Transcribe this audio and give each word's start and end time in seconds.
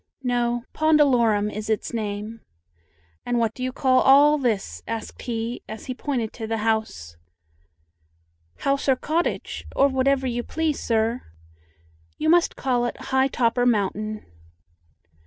"No, 0.23 0.63
'pondalorum' 0.73 1.51
is 1.53 1.69
its 1.69 1.93
name. 1.93 2.41
And 3.23 3.37
what 3.37 3.53
do 3.53 3.61
you 3.61 3.71
call 3.71 4.01
all 4.01 4.39
this?" 4.39 4.81
asked 4.87 5.21
he, 5.21 5.61
as 5.69 5.85
he 5.85 5.93
pointed 5.93 6.33
to 6.33 6.47
the 6.47 6.57
house. 6.65 7.17
"House 8.61 8.89
or 8.89 8.95
cottage, 8.95 9.63
or 9.75 9.89
whatever 9.89 10.25
you 10.25 10.41
please, 10.41 10.79
sir." 10.81 11.21
"You 12.17 12.29
must 12.29 12.55
call 12.55 12.87
it 12.87 12.97
'high 12.97 13.27
topper 13.27 13.67
mountain.'" 13.67 14.25